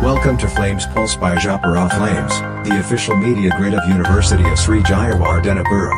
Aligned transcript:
Welcome 0.00 0.36
to 0.38 0.48
Flames 0.48 0.86
Pulse 0.86 1.16
by 1.16 1.34
Japara 1.34 1.90
Flames, 1.90 2.34
the 2.64 2.78
official 2.78 3.16
media 3.16 3.50
grid 3.50 3.74
of 3.74 3.88
University 3.88 4.44
of 4.44 4.56
Sri 4.56 4.78
Jayawar 4.80 5.32
Denapura. 5.42 5.90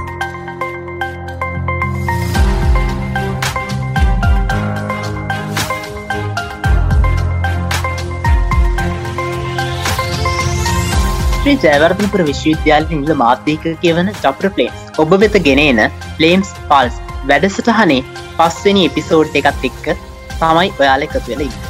ශ්‍රී 11.37 11.56
ජයවර්ධනපුර 11.64 12.22
විශ්වවිද්‍යාලය 12.22 13.01
නිල 13.01 13.14
මාධ්‍යක 13.22 13.67
කියවන 13.82 14.08
චප්‍ර 14.22 14.51
පලේම්ස් 14.56 14.87
ඔබ 15.04 15.12
වෙත 15.24 15.37
ගෙනන 15.48 15.82
පලේම්ස් 16.16 16.55
pulse 16.70 17.02
වැඩසටහනේ 17.24 18.01
පස්වෙනි 18.38 18.87
එපිසෝඩ් 18.92 19.38
එකත් 19.42 19.69
එක්ක 19.70 19.92
තමයි 20.41 20.73
ඔයාල 20.80 21.06
එකතු 21.09 21.23
වෙලයි 21.28 21.70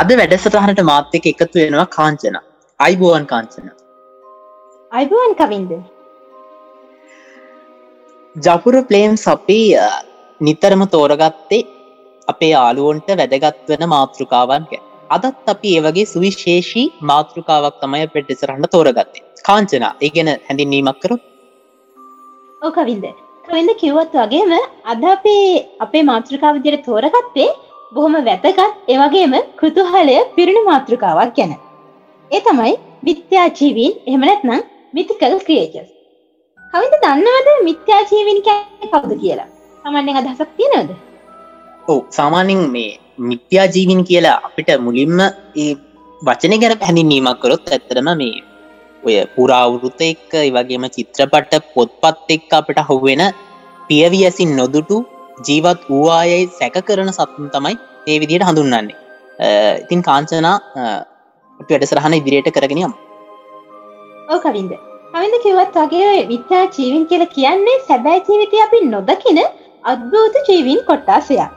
අද 0.00 0.10
වැඩසටහනට 0.20 0.80
මාත්‍යක 0.88 1.26
එකතු 1.30 1.56
වෙනවා 1.58 1.84
කාංචන. 1.94 2.34
අයිබෝවන් 2.80 3.26
කාංචන. 3.30 3.68
අයිබුවන් 4.92 5.32
කවින්ද? 5.38 5.70
ජපුර 8.36 8.76
පලේම්ස් 8.90 9.24
අපි 9.34 9.58
නිතරම 10.40 10.82
තෝරගත්තේ 10.94 11.62
අපේ 12.28 12.52
යාලුවන්ට 12.52 13.08
වැදගත් 13.22 13.72
වෙන 13.72 13.88
මාතෘකාවන් 13.94 14.68
ගැ 14.70 14.82
අදත් 15.10 15.52
අපි 15.54 15.74
ඒවගේ 15.76 16.06
සුවිශේෂී 16.12 16.86
මාතෘකාවක් 17.12 17.78
තමයි 17.82 18.06
පෙට්ටිසරහන්න 18.14 18.72
තෝරගත්තේ. 18.76 19.26
කාංචනා 19.48 19.94
ඒගෙන 20.00 20.30
හැඳින්වීමක් 20.46 20.98
කරු 21.04 21.16
ඕ 22.62 22.72
කවින්ද. 22.78 23.06
කවින්ද 23.48 23.78
කිව්වත් 23.82 24.18
වගේම 24.24 24.52
අද 24.86 25.12
අපේ 25.14 25.46
අපේ 25.80 26.08
මාතෘකාව 26.12 26.58
විදියට 26.58 26.84
තෝරගත්තේ 26.84 27.48
බොහොම 27.96 28.16
වැතගත් 28.28 28.60
ඒවගේම 28.92 29.34
කෘතුහලය 29.60 30.16
පිරුණු 30.36 30.62
මාතෘකාවක් 30.70 31.32
ගැන. 31.36 31.52
ඒ 32.30 32.40
තමයි 32.46 32.72
මිත්‍යාජීවීන් 33.06 33.92
එහෙමනැත්නම් 34.08 34.62
මිතිකල් 34.94 35.36
ක්‍රියේචස් 35.46 35.90
කවිද 36.74 36.94
දන්නවද 37.02 37.48
මිත්‍යාජීවින් 37.68 38.40
කවුද 38.46 39.12
කියලා? 39.22 39.48
තමන්නෙන් 39.84 40.20
අදහසක් 40.20 40.50
තියෙනවද? 40.58 40.90
ඕ 41.88 42.00
සාමාන්‍යින් 42.10 42.62
මේ 42.70 42.90
මිත්‍යාජීවින් 43.30 44.02
කියලා 44.04 44.36
අපිට 44.48 44.70
මුලින්ම 44.80 45.18
ඒ 45.56 45.72
වචන 46.22 46.54
ගැන 46.62 46.78
පැඳින්වීමක් 46.78 47.40
කරොත් 47.42 47.66
ඇත්තරම 47.68 48.08
මේ 48.14 48.36
ඔය 49.02 49.16
පුරාවුරුත 49.34 50.00
එක්ක 50.10 50.32
වගේම 50.54 50.86
චිත්‍රපට 50.94 51.52
පොත්පත් 51.74 52.32
එක්ක 52.36 52.56
අපට 52.58 52.80
හුවෙන 52.88 53.22
පියවියසින් 53.88 54.52
නොදුටු 54.60 54.98
ජීවත් 55.38 55.82
වූවායයි 55.90 56.46
සැක 56.58 56.78
කරන 56.84 57.12
සත්තුන් 57.12 57.50
තමයි 57.50 57.76
ඒ 58.06 58.18
විදියට 58.20 58.46
හඳුන්නන්නේ 58.48 58.96
ඉතින් 59.82 60.02
කාංචනා 60.02 60.56
වැඩසරහන 61.60 62.18
ඉදිරියට 62.20 62.50
කරගෙනයම් 62.52 62.94
ඕ 64.28 64.38
කවින්ද. 64.38 64.72
කවින්ද 65.12 65.36
කිවත් 65.42 65.76
වගේ 65.82 66.16
විත්‍යා 66.28 66.64
ජීවින් 66.76 67.06
කියල 67.06 67.26
කියන්නේ 67.36 67.76
සැබෑ 67.88 68.24
ජීවිතය 68.28 68.62
අපි 68.62 68.80
නොදකින 68.86 69.44
අද්භූත 69.84 70.42
ජීවින් 70.48 70.82
කොට්ටාසයක් 70.88 71.52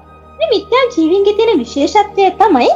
මිත්‍යා 0.49 0.83
ජීවින්ගේ 0.95 1.33
තියෙන 1.33 1.59
විශේෂත්වය 1.59 2.29
තමයි 2.39 2.69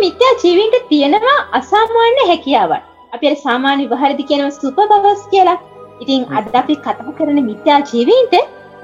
මිත්‍යා 0.00 0.34
ජීවින්ට 0.44 0.76
තියෙනවා 0.88 1.38
අසාමාන්‍ය 1.52 2.22
හැකියාවන්. 2.26 2.82
අප 3.12 3.22
සාමාන්‍ය 3.42 3.90
වහරදි 3.90 4.24
කියනව 4.24 4.50
සුප 4.52 4.78
පවස් 4.90 5.22
කියලා. 5.30 5.58
ඉතින් 6.00 6.26
අද 6.32 6.54
අපි 6.54 6.76
කතා 6.76 7.12
කරන 7.18 7.38
මිත්‍යා 7.44 7.80
ජීවීන්ට 7.90 8.34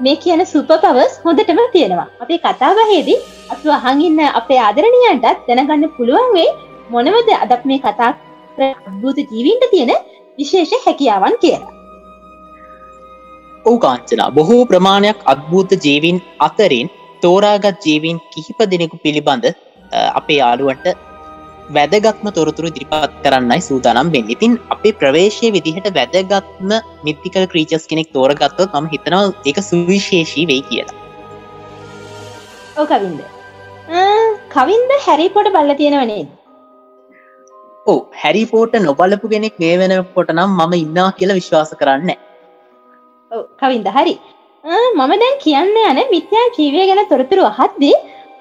මේ 0.05 0.15
කියන 0.23 0.41
සුප 0.51 0.71
පවස් 0.83 1.13
හොඳටම 1.25 1.59
තියෙනවා. 1.75 2.07
අපේ 2.23 2.39
කතාවහේදී 2.45 3.17
අප 3.53 3.63
අහඟින්න 3.77 4.19
අපේ 4.39 4.59
ආදරණයන්ටත් 4.67 5.47
දැනගන්න 5.47 5.87
පුළුවන් 5.97 6.29
වේ 6.35 6.49
මොනවද 6.95 7.31
අදක් 7.43 7.63
මේ 7.71 7.79
කතා 7.85 8.11
අද්භූත 8.89 9.17
ජීවීන්ට 9.31 9.65
තියෙන 9.73 9.93
විශේෂ 10.37 10.85
හැකියාවන් 10.85 11.37
කියලා. 11.43 11.73
ඔවු 13.65 13.77
කාංචනා. 13.85 14.29
බොහෝ 14.37 14.61
ප්‍රමාණයක් 14.71 15.19
අත්භූත 15.33 15.71
ජීවින් 15.85 16.21
අතරින් 16.47 16.93
තෝරාගත් 17.23 17.85
ජීවීන් 17.87 18.23
කිහිප 18.33 18.59
දෙනෙකු 18.73 18.97
පිළිබඳ 19.03 19.45
අපේ 20.19 20.39
යාළුවට 20.41 20.87
වැදගත්ම 21.75 22.27
තොරතුරු 22.37 22.69
දිරිපත් 22.75 23.13
කරන්නයි 23.23 23.61
සූදානම් 23.67 24.11
වෙන්න. 24.15 24.29
ඉතින් 24.35 24.51
අපේ 24.75 24.93
ප්‍රවේශය 25.01 25.47
විදිහට 25.55 25.87
වැදගත්ම 25.97 26.71
මිත්තිකල් 27.07 27.45
ක්‍රීචස් 27.53 27.85
කෙනෙක් 27.91 28.09
තෝරගත්තොත් 28.17 28.77
ම 28.81 28.87
හිතනවා 28.93 29.23
එක 29.51 29.57
සුවිශේෂී 29.69 30.45
වෙයි 30.51 30.63
කියලා. 30.69 30.95
කවින්ද. 32.91 33.21
කවින්ද 34.55 34.91
හැරිපොට 35.05 35.49
බල්ල 35.55 35.73
තියෙනවනේ 35.81 36.23
ඕ 37.87 37.99
හැරිපෝට 38.21 38.73
නොබලපු 38.87 39.27
කෙනෙක් 39.33 39.59
මේ 39.63 39.75
වෙන 39.81 39.93
කොට 40.15 40.33
නම් 40.37 40.57
මම 40.59 40.73
ඉන්නා 40.83 41.09
කියලා 41.19 41.39
විශ්වාස 41.39 41.71
කරන්න 41.81 42.11
කවින්ද 43.61 43.87
හරි. 43.97 44.15
මම 44.97 45.11
දැන් 45.21 45.37
කියන්න 45.45 45.77
යන 45.83 45.99
මිත්‍යා 46.15 46.47
ජීවය 46.57 46.81
ගැන 46.89 47.01
තොරතුරු 47.13 47.43
අහත්දී 47.51 47.95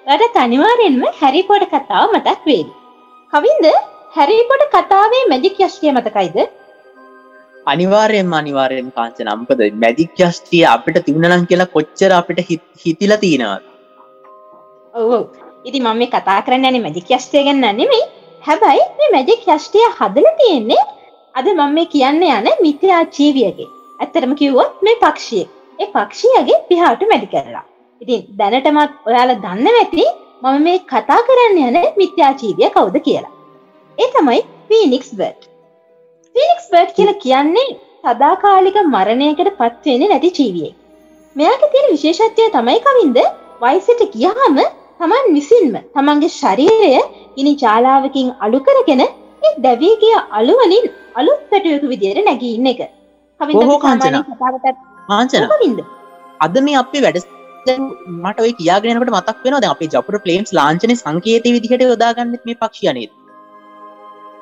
වට 0.08 0.34
තනිවාරෙන්ම 0.36 1.02
හැරිපොට 1.20 1.64
කතාව 1.72 2.14
මතක් 2.14 2.40
වේද 2.50 2.68
කවින්ද? 3.32 3.66
හැරිපොට 4.16 4.62
කතාවේ 4.74 5.24
මැජික් 5.32 5.58
යශ්ටිය 5.66 5.92
මතකයිද? 5.96 6.36
අනිවාරයෙන් 7.72 8.34
අනිවාරයෙන් 8.40 8.88
කාංච 8.96 9.18
නම්පද 9.24 9.60
මැදික් 9.84 10.20
යෂ්ටිය 10.26 10.62
අපිට 10.74 10.98
තිවුණනම් 11.06 11.46
කියලා 11.50 11.72
කොච්චර 11.76 12.10
අපිට 12.18 12.40
හිතිල 12.82 13.12
තියෙනවත් 13.24 13.64
ඔවු 14.94 15.18
ඉති 15.68 15.78
මම 15.84 15.98
මේ 16.02 16.12
කතා 16.14 16.38
කරන්න 16.46 16.78
මැජික් 16.84 17.10
යෂ්ටය 17.16 17.42
ගන්න 17.46 17.66
නෙමෙයි. 17.80 18.04
හැබැයි 18.46 18.84
මේ 18.98 19.10
මැජික් 19.16 19.48
යෂ්ටිය 19.54 19.86
හදල 19.98 20.28
තියෙන්නේ 20.40 20.82
අද 21.38 21.48
මම 21.54 21.74
මේ 21.78 21.86
කියන්න 21.94 22.22
යන 22.28 22.48
මිත්‍යා 22.66 23.02
ජීවියගේ. 23.16 23.70
ඇත්තරම 24.02 24.34
කිව්වොත් 24.40 24.76
මේ 24.88 25.00
පක්ෂිය 25.02 25.44
ඒ 25.82 25.88
පක්ෂියගේ 25.94 26.60
පිහාට 26.68 27.02
මැදි 27.12 27.28
කරලා. 27.34 27.64
ඉතින් 28.00 28.22
දැනටමත් 28.38 28.92
ඔයාල 29.08 29.34
දන්න 29.44 29.80
ඇති 29.82 30.06
මම 30.42 30.64
මේ 30.64 30.78
කතා 30.90 31.20
කරන්න 31.28 31.58
යන 31.60 31.76
මිත්‍යාජීවිය 32.00 32.68
කවුද 32.74 32.96
කියලා. 33.04 33.32
ඒ 33.98 34.08
තමයි 34.14 34.40
පීනික්ස් 34.68 35.10
බර්ට් 35.18 35.46
පීනික්ස් 36.34 36.66
බර්ට් 36.72 36.96
කියල 36.96 37.12
කියන්නේ 37.22 37.68
සදාකාලික 38.04 38.76
මරණයකට 38.86 39.50
පත්වෙන 39.60 40.02
නැති 40.10 40.30
ජීවියෙක්. 40.38 40.74
මෙයාක 41.36 41.62
තියෙන 41.72 41.88
විශේෂත්වය 41.94 42.48
තමයි 42.56 42.80
කවින්ද 42.86 43.18
වයිසට 43.62 44.02
ගියහම 44.14 44.58
තමන් 45.00 45.32
විසින්ම 45.36 45.78
තමන්ගේ 45.94 46.34
ශරීරය 46.34 46.92
ඉනි 47.36 47.54
ජාලාවකින් 47.62 48.28
අලු 48.40 48.60
කරගෙන 48.66 49.02
දැවී 49.64 49.94
කිය 50.02 50.16
අලුවලින් 50.40 50.86
අලුත් 51.14 51.40
පැටයකු 51.50 51.92
විදියට 51.92 52.20
නැගී 52.28 52.52
ඉන්න 52.58 52.72
එක. 52.72 52.80
ආංචන 55.08 55.82
අද 56.40 56.62
මේ 56.66 56.78
අපේ 56.82 57.02
වැඩ 57.06 57.35
මට 58.24 58.42
ඔය 58.46 58.52
කියාගෙනකට 58.58 59.14
මතක් 59.14 59.38
වෙන 59.44 59.60
ද 59.60 59.70
අපේ 59.74 59.92
ජපුර 59.94 60.18
පලේම්ස් 60.24 60.56
ලාංචන 60.58 60.96
සංකේත 60.96 61.46
විදිහට 61.54 61.86
යොදාගන්නත් 61.86 62.44
මේ 62.48 62.60
පක්ෂයනේද 62.62 63.12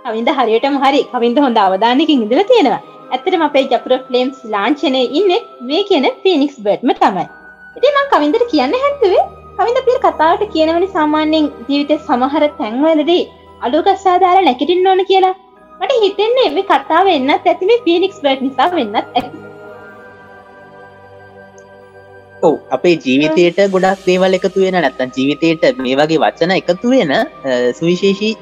කවින්ද 0.04 0.28
හරියටම 0.38 0.74
හරි. 0.82 1.00
කවින්ද 1.12 1.38
හොඳ 1.44 1.58
අවධානකින් 1.60 2.24
ඉඳල 2.24 2.42
තියෙනවා. 2.50 2.80
ඇතරම 3.14 3.44
අපේ 3.46 3.64
ජපුර 3.70 3.92
ෆලේම්ස් 4.08 4.42
ලාංචනය 4.54 5.02
ඉන්න 5.20 5.32
මේ 5.68 5.82
කියන 5.90 6.06
පිනික්ස් 6.24 6.58
බට්ම 6.66 6.92
තමයි. 7.00 7.24
ඉතිම 7.76 7.96
කවින්දට 8.12 8.44
කියන්න 8.52 8.76
හැත්තුවේ 8.82 9.22
කවින්ද 9.58 9.80
පිල් 9.86 9.98
කතාවට 10.04 10.44
කියනවනි 10.54 10.90
සාමාන්‍යයෙන් 10.96 11.48
ජීවිත 11.68 12.04
සමහර 12.08 12.44
තැන්වලදී 12.60 13.22
අලුගස්සාදාර 13.60 14.36
නැකිටින් 14.48 14.90
ඕන 14.92 15.02
කියලා. 15.12 15.34
මට 15.80 16.02
හිතෙන්නේ 16.04 16.50
මේ 16.56 16.68
කතාව 16.72 17.10
එන්නත් 17.16 17.50
ඇතිම 17.52 17.74
පිනික්ස් 17.88 18.20
බට් 18.24 18.46
නිසා 18.48 18.70
වෙන්නත් 18.76 19.00
ඇති. 19.00 19.44
අපේ 22.71 22.97
ජීවිතයට 23.05 23.59
ගොඩක් 23.75 24.05
දේවල් 24.09 24.37
එකතු 24.38 24.65
වෙන 24.65 24.77
නැත්තන් 24.78 25.15
ජීවිතයට 25.16 25.81
මේ 25.84 25.97
වගේ 26.00 26.21
වචන 26.25 26.53
එකතු 26.56 26.93
වෙන 26.93 27.12
සුවිශේෂී 27.78 28.32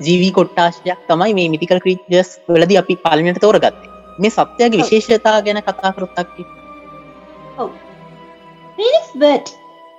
ජීවී 0.00 0.32
කොට්ටාශයක් 0.38 1.00
තමයි 1.08 1.34
මේ 1.38 1.48
මිතිකල් 1.54 1.82
ක්‍රීජස් 1.84 2.30
වලද 2.48 2.78
අපි 2.82 2.96
පාලනයට 3.04 3.40
තෝරගත්තේ. 3.40 3.90
මේ 4.18 4.32
සත්‍යයගේ 4.32 4.80
විශේෂතා 4.82 5.36
ගැන 5.46 5.62
කතා 5.62 5.92
කරොත්තක්කි 5.92 6.46
බට් 9.14 9.54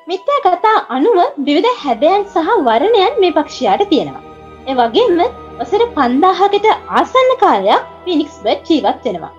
මිත්‍යා 0.07 0.42
කතා 0.48 0.77
අනුව 0.89 1.18
විවිධ 1.48 1.77
හැදයන් 1.83 2.25
සහ 2.25 2.50
වරණයන් 2.68 3.21
මේ 3.21 3.36
පක්ෂයාට 3.38 3.86
තියෙනවා. 3.89 4.24
ඒ 4.68 4.75
වගේම 4.75 5.24
ඔසර 5.59 5.81
පන්දාහකට 5.95 6.68
ආසන්න 7.00 7.31
කාලයක් 7.39 7.88
පිනික්ස් 8.06 8.38
බට් 8.44 8.69
ජීවත් 8.69 9.07
වෙනවා. 9.07 9.33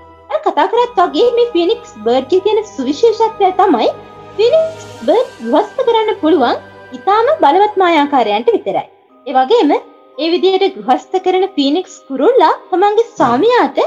කතා 0.44 0.66
කරත් 0.68 0.98
වගේ 0.98 1.28
මේ 1.36 1.52
පිනික්ස් 1.52 1.92
බර්ඩ්ගේ 2.04 2.42
තියෙන 2.44 2.66
සුවිශේෂත්වය 2.66 3.50
තමයි 3.60 3.88
පිනික්ස් 4.38 4.86
බර්ඩ් 5.06 5.34
ගස්ත 5.50 5.82
කරන්න 5.88 6.16
පුළුවන් 6.22 6.56
ඉතාම 6.96 7.28
බලවත් 7.42 7.76
මායාකාරයන්ට 7.82 8.48
විතරයි. 8.54 8.86
ඒ 9.26 9.34
වගේම 9.36 9.70
ඒ 9.74 10.28
විදියට 10.32 10.78
ගෘහස්ත 10.78 11.14
කරන 11.26 11.44
පීනික්ස් 11.58 11.94
කුරුල්ලා 12.08 12.50
තමන්ගේ 12.70 13.12
සාමයාට 13.20 13.78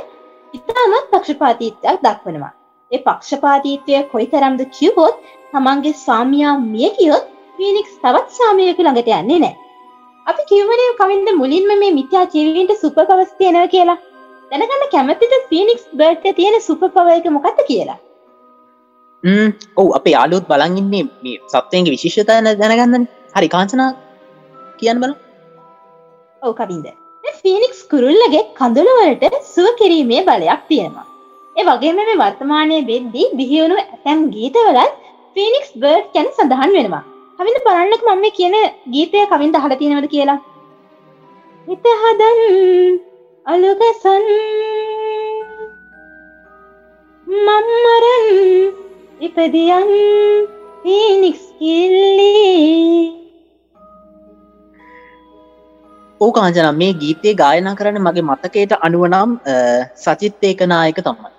ඉතාමත් 0.54 1.10
පක්ෂපාතීත්වයක් 1.12 2.00
දක්වනවා. 2.06 2.54
ඒ 2.92 3.02
පක්ෂපාතීත්වය 3.08 4.02
කොයි 4.14 4.30
තරම්ද 4.34 4.64
කිව්වොත් 4.80 5.20
තමන්ගේ 5.54 6.00
සාමයා 6.06 6.56
මිය 6.64 6.90
කියොත් 6.98 7.30
පීනික්ස් 7.60 8.00
තවත් 8.04 8.40
සාමයකු 8.40 8.82
ළඟට 8.84 9.14
යන්නේ 9.20 9.44
නෑ. 9.46 9.56
අපි 10.28 10.50
කිවනේ 10.50 10.90
කවින්ද 11.00 11.30
මුලින්ම 11.44 11.72
මේ 11.84 11.96
මිත්‍යා 12.00 12.26
ජීවීන්ට 12.34 12.76
සුප 12.82 13.00
පවස් 13.04 13.38
තියෙනව 13.40 13.70
කියලා 13.76 14.00
දැනගන්න 14.52 14.92
කැමතිද 14.96 15.40
ෆිනික්ස් 15.52 15.88
බර්ට 16.00 16.36
තියෙන 16.42 16.62
සුප 16.68 16.92
පවයක 16.98 17.34
මොකක්ද 17.38 17.66
කියලා 17.72 18.04
ඔවු 19.24 19.90
අපේ 19.98 20.14
යාලුත් 20.18 20.46
බලන්ඉන්නේ 20.52 21.04
මේ 21.24 21.38
සත්වයන්ගේ 21.54 21.96
විශේෂතයන 21.96 22.50
දැනගන්නන. 22.62 23.08
හරි 23.36 23.50
කාංචනා 23.56 23.90
කියන්න 24.80 25.02
බල 25.02 25.14
ඔව 26.42 26.54
කවින්ද. 26.60 26.88
ෆිනික්ස් 27.44 27.80
කුරුල්ලගේ 27.92 28.44
කඳුළුවලට 28.60 29.36
සුව 29.54 29.68
කිරීමේ 29.80 30.22
බලයක් 30.30 30.62
තියෙනවා. 30.70 31.06
ඒ 31.56 31.66
වගේම 31.70 32.00
මේ 32.00 32.18
වර්තමානය 32.24 32.78
වෙද්දී 32.92 33.28
බිහිවුණු 33.40 33.78
ඇතැම් 33.84 34.20
ගීතවලත් 34.36 34.94
ෆිනික්ස් 35.36 35.72
බර්ඩ් 35.82 36.08
කැන 36.14 36.30
සඳහන් 36.36 36.72
වෙනවා. 36.78 37.04
කවිඳ 37.40 37.60
බලන්නක 37.66 38.04
මම 38.08 38.26
කියන 38.38 38.56
ගීතය 38.94 39.26
කවින් 39.32 39.60
හල 39.64 39.78
තියෙනවද 39.82 40.10
කියලා. 40.14 40.40
හිත 41.68 41.86
හදන් 42.02 42.42
අලුගසන් 43.46 44.28
මම්මරන් 47.28 48.87
ඉපදියන් 49.26 49.90
ෆිනික්ස් 50.84 51.46
කිල්ලී. 51.60 53.14
ඕ 56.22 56.32
කාංජනම් 56.38 56.78
මේ 56.82 56.94
ගීතය 57.02 57.34
ගායනා 57.42 57.74
කරන්න 57.80 58.06
මගේ 58.08 58.28
මතකයට 58.30 58.78
අනුවනම් 58.88 59.34
සචිත් 60.04 60.48
ඒක 60.50 60.62
නායක 60.74 61.02
තමයි 61.08 61.32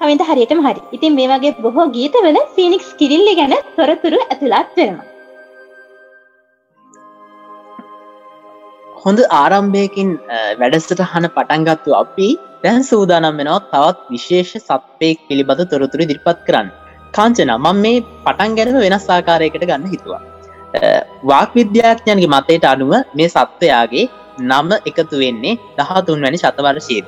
කවින්ට 0.00 0.24
හරියටම 0.30 0.60
හරි. 0.66 0.80
ඉතින් 0.96 1.12
මේ 1.18 1.28
වගේ 1.30 1.54
බොහෝ 1.62 1.86
ගීතවල 1.96 2.40
ෆිනික්ස් 2.56 2.90
කිරිල්ලි 2.98 3.32
ගැන 3.38 3.54
තොරතුරු 3.78 4.18
ඇතුළත් 4.24 4.76
වෙනවා. 4.80 5.06
හොඳ 9.04 9.18
ආරම්භයකින් 9.40 10.08
වැඩසට 10.60 11.00
හන 11.12 11.26
පටන්ගත්තු 11.36 11.90
අපි 12.02 12.28
දැන් 12.64 12.82
සූදානම් 12.84 13.38
වෙනවා 13.40 13.60
තවත් 13.66 13.98
විශේෂ 14.10 14.52
සත්පයෙක් 14.60 15.18
පිළිබඳ 15.28 15.62
තොරතුරු 15.72 16.06
දිරිපත් 16.10 16.40
කරන්න. 16.46 16.68
කාංචන 17.14 17.52
මං 17.56 17.78
මේ 17.84 18.04
පටන් 18.24 18.56
ගැනම 18.58 18.78
වෙනස් 18.84 19.06
ආකාරයකට 19.08 19.64
ගන්න 19.64 19.86
හිතුවා. 19.86 20.22
වාක් 21.24 21.50
විද්‍යාඥයන්ගේ 21.54 22.32
මතයට 22.34 22.64
අනුව 22.64 22.92
මේ 23.14 23.28
සත්වයාගේ 23.28 24.06
නම 24.48 24.70
එකතු 24.80 25.22
වෙන්නේ 25.22 25.54
දහතුන් 25.78 26.24
වැනි 26.24 26.42
ශතවර්ශයේද 26.42 27.06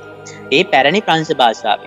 ඒ 0.51 0.63
පැරණි 0.65 1.01
ප්‍රංශ 1.01 1.33
භාෂාව 1.35 1.83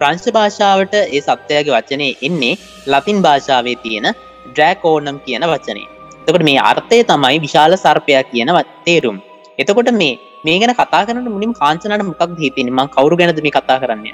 ප්‍රංශ 0.00 0.28
භාෂාවට 0.36 0.94
ඒ 0.98 1.22
සත්වයාගේ 1.22 1.74
වචනය 1.76 2.08
එන්නේ 2.28 2.54
ලතින් 2.86 3.18
භාෂාවේ 3.26 3.76
තියෙන 3.84 4.06
ඩ්‍රෑකෝනම් 4.46 5.18
කියන 5.26 5.44
වචනේ. 5.52 5.88
තකට 6.26 6.44
මේ 6.48 6.60
අර්ථය 6.70 6.98
තමයි 7.04 7.36
විශාල 7.38 7.72
සර්පයක් 7.76 8.30
කියන 8.32 8.50
තේරුම්. 8.86 9.18
එතකොට 9.58 9.90
මේ 9.92 10.14
මේ 10.46 10.56
ගැන 10.60 10.74
කතා 10.80 11.02
කරන්න 11.08 11.28
මුලින් 11.36 11.52
කාංචනට 11.60 12.06
මොකක් 12.10 12.38
හිතෙන 12.44 12.72
ම 12.76 12.80
කවරු 12.96 13.20
ගැනද 13.20 13.42
මේ 13.46 13.54
කතා 13.58 13.78
කරන්න? 13.82 14.06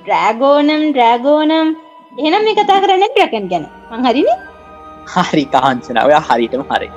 ඩ්‍රෑගෝනම් 0.00 0.82
ඩ්‍රෑගෝනම් 0.94 1.68
එහෙනම් 2.18 2.42
මේ 2.48 2.56
කතා 2.60 2.82
කරන්න 2.82 3.04
්‍රකන් 3.16 3.46
ගැන. 3.52 3.64
මංහරින 3.92 4.28
හරි 5.14 5.44
කාංචන. 5.54 5.98
ඔය 6.06 6.14
හරිටම 6.28 6.62
හරි. 6.70 6.88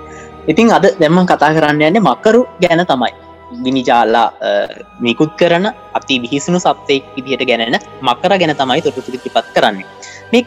ඉතින් 0.51 0.75
අද 0.77 0.86
දෙම්ම 1.00 1.19
කතා 1.31 1.54
කරන්න 1.56 1.81
යන්නේ 1.89 2.06
මකරු 2.09 2.42
ගැන 2.63 2.83
තමයි 2.92 3.13
ගිනිජාල්ලා 3.65 4.27
මිකුත් 4.99 5.31
කරන 5.39 5.65
අපි 5.99 6.15
බිහිසුණු 6.23 6.59
සත්්‍යයක් 6.65 7.05
විදිහට 7.17 7.45
ගැනෙන 7.49 7.77
මකර 8.07 8.33
ගැන 8.41 8.53
තමයි 8.61 8.81
තොටුතුරිති 8.88 9.33
පත් 9.35 9.47
කරන්නේ. 9.55 9.88
මේ 10.31 10.44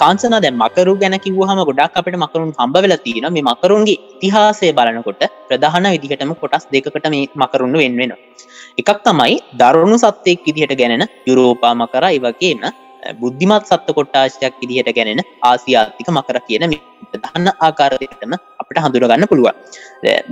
කාංසන 0.00 0.36
දැ 0.44 0.52
මකරු 0.62 0.94
ගැන 1.02 1.16
කිවහම 1.26 1.60
ගොඩක් 1.70 1.98
අපට 2.00 2.16
මකරුන් 2.24 2.52
හම්බ 2.58 2.76
වෙලා 2.84 3.02
තියෙන 3.06 3.28
මේ 3.36 3.46
මකරුන්ගේ 3.50 3.98
ඉතිහාසය 4.14 4.72
බලනකොට 4.78 5.24
ප්‍රධාන 5.48 5.88
විදිහටම 5.94 6.32
කොටස් 6.42 6.66
දෙකට 6.74 7.10
මේ 7.14 7.26
මකරුණු 7.42 7.78
වෙන්වෙන 7.84 8.14
එකක් 8.80 8.98
තමයි 9.08 9.36
දරුණු 9.60 9.98
සත්්‍යයක් 10.04 10.40
විදිහට 10.48 10.74
ගැනෙන 10.80 11.04
යුරෝපා 11.28 11.74
මකර 11.82 12.06
ඉවගේම 12.18 12.64
බුද්ධිමත් 13.20 13.64
සත්ව 13.70 13.94
කොට්ටාශයක් 13.98 14.54
විදිහට 14.62 14.90
ගැනෙන 14.98 15.22
ආසියාතික 15.50 16.08
මකර 16.16 16.38
කියන 16.48 16.64
දන්න 17.14 17.48
ආකාරයටම 17.66 18.32
අපට 18.62 18.78
හඳුරගන්න 18.84 19.26
පුළුවන්. 19.30 19.56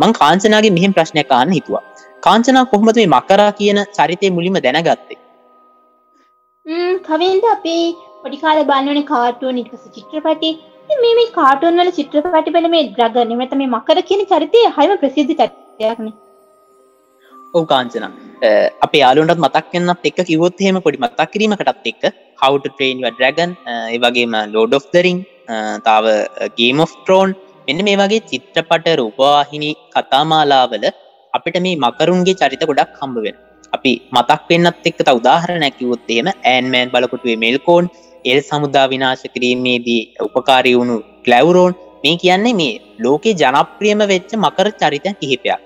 මං 0.00 0.12
කාංචනාගේ 0.20 0.74
මෙහිම 0.76 0.92
ප්‍රශ්නය 0.96 1.24
කාන්න 1.32 1.52
හිතුවා. 1.56 1.82
කාංචනා 2.26 2.64
කොහොමද 2.72 2.98
මේ 3.00 3.10
මකරා 3.14 3.50
කියන 3.60 3.80
චරිතය 3.98 4.32
මුලිම 4.38 4.58
දැනගත්තේ? 4.66 5.18
කවින්ද 7.08 7.46
අපි 7.54 7.76
පොඩිකාල 8.24 8.60
බන්නවන 8.70 9.08
කාටුව 9.12 9.54
නිටස 9.58 9.86
චිත්‍රපටි. 9.96 10.50
මේ 11.02 11.14
මේ 11.20 11.30
කාටුවන් 11.38 11.80
වල 11.82 11.92
චිත්‍රපටි 11.98 12.54
බල 12.56 12.68
මේ 12.74 12.84
ද්‍රග 12.98 13.16
නිමත 13.30 13.56
මේ 13.62 13.72
මකර 13.76 14.04
කියන 14.10 14.26
චරිතය 14.32 14.66
හම 14.76 14.98
ප්‍රසිද්ධ 15.02 15.34
චරිතයක්න 15.40 16.12
ඕ 17.54 17.64
කාංචන. 17.72 18.04
අප 18.86 18.92
යාලුන්ටත් 19.02 19.44
මතක් 19.44 19.64
කන්නත් 19.72 20.10
එක් 20.10 20.18
කිවොත් 20.30 20.66
හෙම 20.66 20.82
පොඩි 20.86 21.02
මතක් 21.04 21.30
කිරීමකටත් 21.34 21.88
එක් 21.92 22.02
හවට 22.42 22.72
ට්‍රේන් 22.72 23.06
ඩ්‍රගන් 23.06 23.52
ඒවගේම 23.94 24.36
ලෝඩ් 24.54 24.78
of 24.78 24.86
දරිං 24.94 25.20
තාව 25.88 26.06
ගේම් 26.60 26.84
of 26.86 26.92
ට්‍රෝන් 26.98 27.38
මෙන්න 27.68 27.86
මේ 27.88 28.00
වගේ 28.02 28.26
චිත්‍රපට 28.32 28.92
රූපවාහිනි 29.00 29.70
කතාමාලාවල 29.94 30.86
අපිට 31.34 31.56
මේ 31.66 31.80
මකරුන්ගේ 31.84 32.38
චරිත 32.40 32.64
ගොඩක් 32.70 32.94
හම්බවෙන 33.00 33.36
අපි 33.72 33.92
මතක් 34.14 34.42
වෙන්නත් 34.50 34.88
එක්ක 34.90 35.00
උදාහර 35.18 35.52
නැකිවොත්තේම 35.58 36.26
ඇන්මෑන් 36.46 36.92
බලකොටුවේ 36.94 37.38
මෙල්කෝන් 37.44 37.86
එල් 38.24 38.40
සමුදා 38.42 38.86
විනාශ 38.88 39.24
කිරීමේදී 39.34 40.02
උපකාරී 40.26 40.76
වුණු 40.78 40.96
කලැවරෝන් 41.24 41.74
මේ 42.04 42.16
කියන්නේ 42.16 42.54
මේ 42.54 42.72
ලෝකේ 42.98 43.34
ජනප්‍රියම 43.34 44.00
වෙච්ච 44.12 44.30
මකර 44.36 44.68
චරිතයන් 44.80 45.18
කිහිපයක්. 45.20 45.60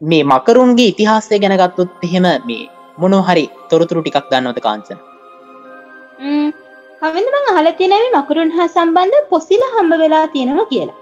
මේ 0.00 0.22
මකරුන්ගේ 0.24 0.90
ඉතිහාසය 0.92 1.40
ගැනගත්තුත් 1.44 2.04
එහෙම 2.06 2.26
මේ 2.48 2.62
මොනොහරි 2.98 3.44
තොරතුරු 3.70 4.00
ටිකක් 4.02 4.30
දන්නවත 4.30 4.60
කාංචන? 4.60 4.98
කවිඳ 7.02 7.28
මං 7.32 7.50
අහල 7.52 7.68
තියෙනැවි 7.72 8.08
මකරුන් 8.14 8.54
හා 8.56 8.68
සම්බන්ධ 8.68 9.28
පොසිල 9.32 9.62
හම්බ 9.68 10.00
වෙලා 10.02 10.26
තියෙනවා 10.34 10.70
කියලා. 10.72 10.98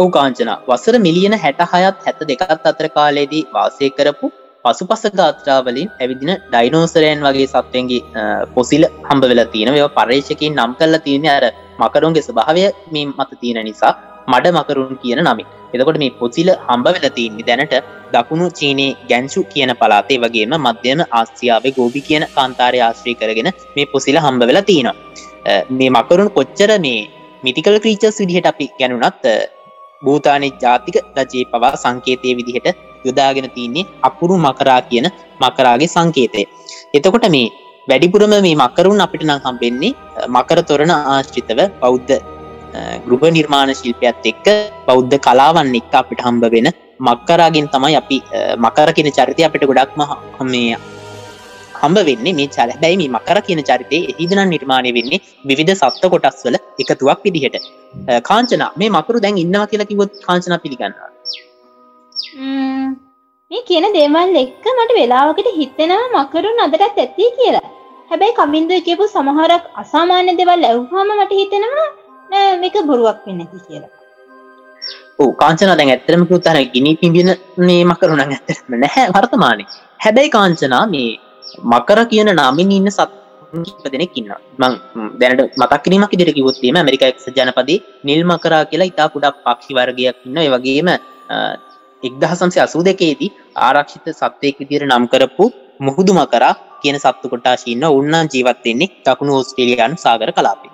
ඔවු 0.00 0.10
කාංචන. 0.10 0.50
වසර 0.68 0.96
මිලියන 0.98 1.36
හැට 1.36 1.62
හයත් 1.72 2.04
හැත 2.04 2.20
දෙකත් 2.30 2.68
අතර 2.70 2.88
කාලයේදී 2.90 3.44
වාසය 3.54 3.90
කරපු 3.90 4.28
පසු 4.64 4.84
පස 4.86 5.04
ගාත්‍රාවලින් 5.20 5.88
ඇවිදින 5.94 6.32
ඩයිනෝසරයන් 6.46 7.20
වගේ 7.26 7.48
සත්වයන්ගේ 7.52 8.26
පොසිල 8.54 8.84
හම්බ 9.08 9.24
වෙලා 9.24 9.48
තියෙන 9.54 9.72
ඒවා 9.72 9.94
පර්ේෂකින් 9.98 10.52
නම් 10.54 10.72
කරලා 10.74 11.04
තියෙන 11.06 11.26
අර 11.36 11.44
මකරුන්ගේ 11.80 12.26
ස්භාවය 12.28 12.64
මේ 12.92 13.06
මත 13.10 13.30
තියෙන 13.40 13.60
නිසා 13.68 13.94
මඩ 14.28 14.52
මකරුන් 14.52 14.98
කියන 15.02 15.20
නමි 15.24 15.44
එතකොට 15.74 15.98
මේ 15.98 16.12
පොසිල 16.20 16.48
හම්බ 16.58 16.86
වෙලා 16.88 17.12
තියන්නේ 17.12 17.46
දැනට 17.48 17.74
දකුණු 18.14 18.46
චීනයේ 18.50 18.96
ගැංචු 19.10 19.40
කියන 19.52 19.72
පලාතේ 19.80 20.18
වගේම 20.18 20.54
මධ්‍යම 20.58 21.00
ආස්්‍යාවේ 21.10 21.74
ගෝබි 21.78 22.00
කියන 22.00 22.26
කාන්තාරය 22.36 22.80
ආශ්‍රී 22.80 23.14
කරගෙන 23.14 23.50
මේ 23.76 23.86
පොසිල 23.86 24.18
හම්බ 24.18 24.42
වෙලා 24.42 24.66
තියෙනවා. 24.70 24.96
මේ 25.70 25.90
මකරුන් 25.90 26.30
කොච්චර 26.30 26.70
මේ 26.78 27.00
මිතිකල් 27.44 27.78
ක්‍රීචස් 27.78 28.20
විදිහට 28.20 28.50
අපි 28.52 28.66
ගැනුනත් 28.78 29.24
භූතානය 30.02 30.48
ජාතික 30.62 30.96
රජයේ 31.16 31.48
පවා 31.52 31.72
සංකේතය 31.76 32.34
විදිහට 32.38 32.68
යොදාගෙන 33.04 33.48
තියන්නේ 33.56 33.88
අකුරු 34.02 34.36
මකරා 34.38 34.80
කියන 34.82 35.06
මකරාගේ 35.40 35.88
සංකේතය. 35.88 36.42
එතකොට 36.96 37.26
මේ 37.28 37.48
වැඩිපුරම 37.88 38.34
මේ 38.38 38.56
මකරුන් 38.56 39.04
අපිට 39.06 39.24
නම් 39.24 39.40
හම්බෙන්නේ 39.46 39.92
මකර 40.28 40.60
තොරණ 40.64 40.92
ආශ්චිතව 40.96 41.60
බෞද්ධ 41.82 42.14
ගෘප 43.04 43.22
නිර්මාණ 43.30 43.72
ශිල්පයත් 43.74 44.28
එක්ක 44.32 44.46
බෞද්ධ 44.88 45.16
කලාවන් 45.18 45.74
එක්ක 45.80 45.94
අපිට 46.00 46.22
හම්බ 46.26 46.44
වෙන 46.54 46.68
මක්කරාගෙන් 47.00 47.68
තමයි 47.74 47.96
අපි 48.00 48.18
මකර 48.58 48.90
කියන 48.96 49.10
චරිතය 49.10 49.44
අපිට 49.44 49.68
ගොඩක්ම 49.70 50.02
මේ 50.46 50.76
හම්බ 51.82 51.98
වෙන්නේ 52.08 52.34
මේ 52.38 52.48
චල 52.56 52.72
බැයි 52.82 53.00
මේ 53.02 53.10
මකර 53.16 53.38
කියන 53.48 53.60
චරිතය 53.68 53.98
එහිදන 54.12 54.40
නිර්මාණය 54.54 54.92
වෙන්නේ 54.98 55.20
විවිධ 55.50 55.74
සත්ව 55.80 56.10
කොටස් 56.14 56.40
වල 56.46 56.56
එකතුවක් 56.82 57.20
විදිහට. 57.26 57.56
කාංචන 58.28 58.64
මේ 58.80 58.90
මකරු 58.96 59.22
දැන් 59.24 59.42
ඉන්නවා 59.44 59.68
කියලා 59.72 59.90
කිවොත් 59.90 60.12
කාංචන 60.26 60.56
පිළිගන්න 60.64 60.94
මේ 63.50 63.62
කියන 63.68 63.86
දේවල් 63.98 64.36
එක්ක 64.44 64.66
මට 64.74 64.98
වෙලාවකට 64.98 65.48
හිතෙනවා 65.60 66.08
මකරුන් 66.16 66.60
අදටත් 66.66 66.84
ඇත්ති 67.04 67.30
කියලා. 67.38 67.68
හැබැයි 68.10 68.36
කමින්ද 68.40 68.72
කියපු 68.86 69.04
සමහරක් 69.14 69.64
අසාමාන්‍ය 69.82 70.34
දෙවල් 70.40 70.68
ඇව්හාම 70.68 71.10
මට 71.16 71.40
හිතෙනවා 71.40 71.88
මේක 72.62 72.76
බොරුවක් 72.90 73.18
වෙන්න 73.26 73.42
ඇති 73.44 73.58
කියලා. 73.66 73.90
ඕ 75.20 75.30
කාංචන 75.40 75.72
දැන් 75.78 75.90
ඇත්තරම 75.94 76.22
පුත්තර 76.30 76.58
ගිනි 76.74 76.92
පිබින 77.00 77.30
මේ 77.66 77.82
මකරුණ 77.90 78.22
ඇතරම 78.26 78.78
නැහැ 78.84 79.06
වර්තමානය. 79.16 79.64
හැබැයි 80.04 80.32
කාංචනා 80.36 80.84
මේ 80.94 81.08
මකර 81.64 82.00
කියන 82.10 82.30
නාමින් 82.34 82.72
ඉන්න 82.72 82.90
සත් 82.90 83.10
දෙනෙක් 83.86 84.16
ඉන්න 84.16 84.30
මං 84.58 84.74
දැනට 85.20 85.58
මතක්කිරීමක් 85.58 86.12
ඉදිරි 86.16 86.36
කිවොත්වීම 86.36 86.76
ඇමරිකා 86.76 87.10
එක් 87.12 87.18
ජනපදී 87.36 87.78
නිල් 88.04 88.22
මකරා 88.24 88.62
කියලා 88.64 88.90
ඉතා 88.92 89.08
පුඩක් 89.08 89.38
පක්ෂි 89.46 89.76
වර්ගයක් 89.78 90.18
ඉන්න 90.26 90.40
වගේම 90.54 90.90
එක්දහසම්සේ 92.02 92.62
අසූ 92.62 92.82
දෙකේදී 92.82 93.30
ආරක්ෂිත 93.60 94.06
සත්වයක් 94.12 94.58
විදිර 94.60 94.82
නම් 94.86 95.06
කරපු 95.12 95.46
මුහුදු 95.80 96.12
මකරා 96.14 96.54
කියන 96.82 96.98
සත්තු 96.98 97.32
කොටාශීන්න 97.32 97.86
උන්නාන් 97.90 98.30
ජීවත්වෙන්නේ 98.32 98.92
දකුණු 99.06 99.32
ඕස්ට්‍රේලියන් 99.36 99.96
සාගර 100.04 100.30
කලාපේ 100.32 100.72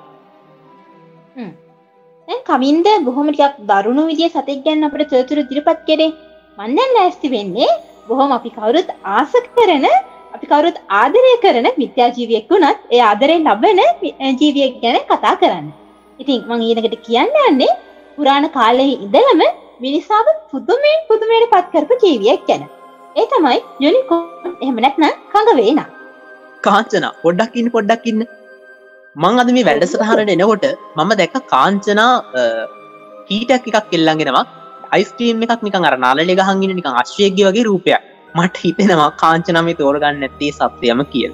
දැන් 2.28 2.40
කවින්ද 2.45 2.87
බොහොම 3.06 3.28
ටිකක් 3.30 3.56
දරුණු 3.71 4.04
විදිය 4.11 4.30
සතෙක් 4.30 4.61
ගැන 4.64 4.87
අපිට 4.87 5.11
තොරතුරු 5.11 5.42
ඉදිරිපත් 5.45 5.80
කරේ 5.88 6.11
මම 6.59 6.76
දැන් 6.76 6.95
ලෑස්ති 6.97 7.28
වෙන්නේ 7.30 7.71
බොහොම 8.09 8.30
අපි 8.33 8.50
කවුරුත් 8.50 8.88
ආස 9.11 9.33
කරන 9.54 9.87
අපි 10.37 10.47
කවුරුත් 10.47 10.78
ආදරය 11.00 11.33
කරන 11.43 11.66
විද්‍යාජීවියෙක් 11.83 12.47
වුණත් 12.52 12.81
ඒ 12.90 13.02
ආදරයෙන් 13.09 13.45
ලබන 13.47 13.81
ජීවියෙක් 14.40 14.75
ගැන 14.83 14.97
කතා 15.11 15.35
කරන්න. 15.43 15.69
ඉතින් 16.19 16.40
මං 16.49 16.64
ඊළඟට 16.66 16.97
කියන්න 17.07 17.37
යන්නේ 17.45 17.76
පුරාණ 18.16 18.49
කාලයේ 18.57 18.97
ඉඳලම 18.99 19.43
මිනිසාව 19.81 20.26
පුදුමයෙන් 20.52 20.99
පුදුමයට 21.11 21.52
පත් 21.52 21.66
කරපු 21.75 22.00
ජීවියෙක් 22.05 22.43
ගැන. 22.49 22.64
ඒ 23.16 23.26
තමයි 23.33 23.59
යුනිකෝන් 23.85 24.57
එහෙම 24.62 24.83
නැත්නම් 24.85 25.14
කඟ 25.33 25.52
වේනා. 25.61 25.88
කාංචනා 26.64 27.12
පොඩ්ඩක් 27.23 27.57
ඉන්න 27.61 27.71
පොඩ්ඩක් 27.76 28.11
ඉන්න 28.12 28.26
මං 29.16 29.40
අද 29.43 29.52
මේ 29.57 29.69
වැඩසටහරට 29.69 30.35
එනකොට 30.35 30.66
මම 30.97 31.12
දැක්ක 31.21 31.38
කාංචනා 31.55 32.11
කීටක් 33.28 33.71
එකක් 33.71 33.88
කෙල්ලන්ගෙනවා 33.93 34.45
අයිස්ටීම් 34.95 35.47
එකක් 35.47 35.64
නිකන් 35.66 35.88
අර 35.88 35.97
නාලලෙ 36.05 36.33
ගහගෙන 36.33 36.76
නිකන් 36.81 37.00
අශ්වයග 37.02 37.40
වගේ 37.40 37.66
රූපයක් 37.71 38.12
මට 38.38 38.62
හිතෙනවා 38.64 39.11
කාංචනම 39.23 39.69
තෝරගන්න 39.81 40.26
ඇත්තේ 40.28 40.52
සත්‍යයම 40.59 41.02
කියල. 41.12 41.33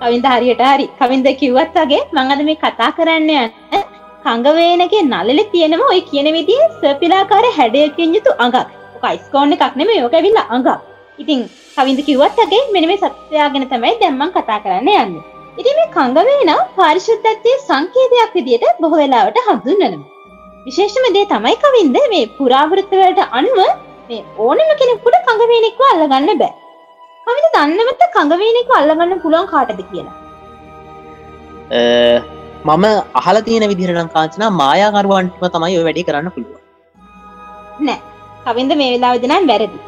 කවින්ද 0.00 0.26
හරියට 0.32 0.62
හරි. 0.70 0.86
කවින්ද 1.00 1.28
කිව්වත් 1.40 1.80
වගේ 1.82 2.02
මංගද 2.18 2.44
මේ 2.48 2.60
කතා 2.64 2.90
කරන්න 2.98 3.30
යන්න 3.36 3.88
කංගවේනගේ 4.24 5.02
නලලෙ 5.06 5.44
තියෙනම 5.52 5.82
ඔය 5.88 6.00
කියන 6.10 6.28
විදිේ 6.36 6.68
සපිලාකාර 6.78 7.44
හැඩයකින් 7.58 8.14
යුතු 8.16 8.36
අඟක්. 8.44 8.68
කයිස්කෝන්න 9.02 9.56
එකක් 9.56 9.76
නෙම 9.80 9.90
යෝක 9.96 10.16
විල්ල 10.26 10.40
අඟක්. 10.46 10.78
ඉතින් 11.22 11.40
කවින්ද 11.76 12.00
කිව්වත්ගේ 12.08 12.62
මෙන 12.76 12.88
මේ 12.90 13.02
සත්‍යයාගෙන 13.04 13.68
තමයි 13.72 13.94
දැම්මන් 14.02 14.32
කතා 14.36 14.62
කරන්න 14.64 14.90
යන්න. 15.02 15.18
ඉති 15.60 15.76
මේ 15.78 15.92
කංගවේන 15.96 16.50
පාරිශුද්ධත්වය 16.78 17.52
සංකේතයක් 17.68 18.34
විදියට 18.38 18.80
බොහෝ 18.82 19.00
වෙලාවට 19.02 19.38
හඳුන්වනවා. 19.46 20.08
විශේෂම 20.66 21.06
දේ 21.16 21.26
තමයි 21.32 21.56
කවින්ද 21.62 21.96
මේ 22.12 22.26
පුරාවෘත්තවලට 22.38 23.20
අනුව 23.38 23.60
මේ 24.10 24.22
ඕනම 24.44 24.70
කෙනෙකුට 24.80 25.16
කඟවේනෙක්ව 25.26 25.82
අල්ලගන්න 25.88 26.30
බෑ. 26.42 26.52
කවිද 27.26 27.46
දන්නවත 27.56 28.02
කඟවේනෙක්ව 28.16 28.72
අල්ලගන්න 28.78 29.22
පුළුවන් 29.24 29.50
කාටද 29.52 29.82
කියලා? 29.90 30.16
මම 32.68 32.86
අහල 33.20 33.36
තියෙන 33.48 33.66
විදිර 33.72 33.92
ලංකාචනා 33.98 34.50
මායාකරුවන්ටම 34.62 35.44
තමයි 35.54 35.78
ඔය 35.80 35.84
වැඩි 35.88 36.06
කරන්න 36.08 36.34
පුළුව 36.34 36.58
නෑ. 37.86 38.00
කවින්ද 38.46 38.72
මේ 38.80 38.90
වෙලා 38.94 39.12
විදනම් 39.16 39.48
වැරදි. 39.52 39.78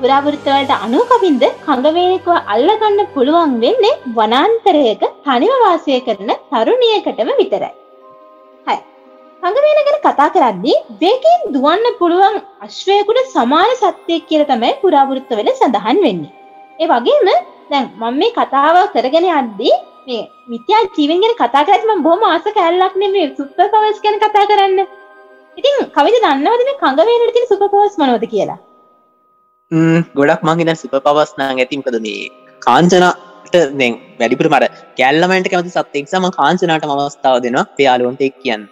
පුරාවෘත්තවලට 0.00 0.72
අනු 0.86 1.00
කවින්ද 1.12 1.44
කඟවේනෙක්ව 1.66 2.28
අල්ලගන්න 2.54 3.00
පුළුවන් 3.14 3.54
වෙන්නේ 3.64 3.94
වනාන්තරයක 4.18 5.04
තනිව 5.26 5.52
වාසය 5.64 6.00
කරන 6.08 6.30
තරුණියකටම 6.52 7.30
විතරයි 7.42 7.77
හඟවේන 9.42 9.80
ගැන 9.80 9.98
කතා 10.04 10.28
කරද්දී 10.34 10.76
වේගයෙන් 11.00 11.42
දුවන්න 11.54 11.96
පුළුවන් 11.98 12.36
අශ්වයකුට 12.60 13.18
සමාන 13.28 13.72
සත්‍යයක් 13.76 14.24
කියල 14.28 14.42
තමයි 14.44 14.70
පුරාවෘත්ත 14.80 15.30
වෙල 15.38 15.50
සඳහන් 15.52 15.98
වෙන්නේ. 16.04 16.32
ඒ 16.78 16.86
වගේම 16.86 17.28
දැන් 17.70 17.84
මම 17.92 18.16
මේ 18.20 18.32
කතාව 18.32 18.78
කරගෙන 18.94 19.26
යද්දී 19.32 19.74
මේ 20.06 20.22
මිත්‍යා 20.48 20.80
ජීවෙන් 20.96 21.20
ගැන 21.24 21.36
කතා 21.36 21.62
කරත්ම 21.68 22.02
බොහොම 22.06 22.24
ආස 22.26 22.48
කැල්ලක් 22.56 22.96
නෙමේ 23.02 23.26
සුපර් 23.32 23.68
පවර්ස් 23.74 24.00
ගැන 24.04 24.18
කතා 24.18 24.48
කරන්න. 24.50 24.80
ඉතින් 25.58 25.76
කවිද 25.96 26.16
දන්නවද 26.16 26.64
මේ 26.64 26.80
කඟවේනට 26.80 27.34
තියෙන 27.36 27.50
සුපර් 27.52 27.68
පවර්ස් 27.68 27.94
මොනවද 28.00 28.26
කියලා? 28.32 28.58
ගොඩක් 30.14 30.42
මංගෙන 30.42 30.72
සුප 30.76 30.96
පවස්නා 31.00 31.50
ඇතිමකද 31.56 31.98
මේ 32.00 32.24
කාංචනට 32.62 33.54
දැන් 33.74 33.94
වැඩිපුර 34.18 34.50
මට 34.50 34.82
කැල්ලමට 34.98 35.52
කැමති 35.52 35.76
සත්තෙක්සම 35.76 36.28
කාංචනට 36.32 36.90
මවස්ථාව 36.90 37.38
දෙනවා 37.46 37.64
පයාලුවන්ට 37.76 38.26
එක් 38.28 38.36
කියන්න 38.42 38.66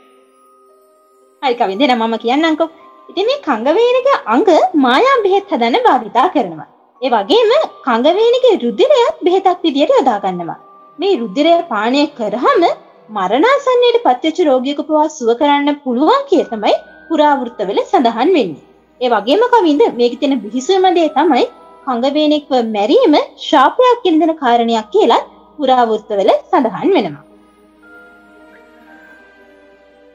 හරිකවිද 1.47 1.83
දෙන 1.83 1.95
මම 1.97 2.17
කියන්නංකෝ 2.25 2.69
ඉති 3.09 3.27
මේ 3.29 3.43
කංගවේනක 3.43 4.09
අංග 4.27 4.47
මායා 4.79 5.19
බෙහෙත් 5.25 5.53
හදන්න 5.53 5.87
භාවිතා 5.87 6.27
කරනවා. 6.35 6.69
ඒ 7.03 7.11
වගේම 7.11 7.51
කංගවේනක 7.87 8.47
රුද්ධිරයත් 8.65 9.19
බෙහෙතක් 9.23 9.63
විදියට 9.65 9.95
යොදාගන්නවා. 9.97 10.59
මේ 10.99 11.19
රුද්ධිරය 11.21 11.55
පානය 11.73 12.03
කරහම 12.19 12.63
මරණාසන්නයට 13.11 13.99
පත්්‍යච 14.07 14.39
රෝගයක 14.49 14.81
පවා 14.89 15.07
සුව 15.11 15.31
කරන්න 15.41 15.81
පුළුවන් 15.83 16.25
කිය 16.31 16.45
තමයි 16.53 16.75
පුරාවෘත්තවල 17.09 17.79
සඳහන් 17.83 18.33
වෙන්නේ. 18.37 18.65
ඒ 19.01 19.09
වගේම 19.09 19.45
කවින්ද 19.53 19.83
මේක 20.01 20.17
තින 20.21 20.35
බිහිසුවමදේ 20.45 21.09
තමයි 21.17 21.47
කංගවේනෙක්ව 21.87 22.53
මැරීම 22.75 23.15
ශාපයක් 23.43 24.03
කිරිදෙන 24.05 24.35
කාරණයක් 24.43 24.91
කියලා 24.95 25.27
පුරාවෘත්තවල 25.59 26.31
සඳහන් 26.43 26.91
වෙනවා. 26.97 27.26